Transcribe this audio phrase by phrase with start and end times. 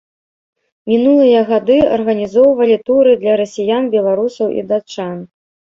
[0.91, 5.17] Мінулыя гады арганізоўвалі туры для расіян, беларусаў і датчан.